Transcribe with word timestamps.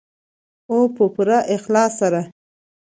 او 0.71 0.79
په 0.95 1.03
پوره 1.13 1.37
اخلاص 1.55 1.91
سره. 2.01 2.21